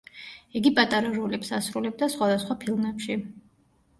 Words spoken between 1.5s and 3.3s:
ასრულებდა სხვადასხვა ფილმებში.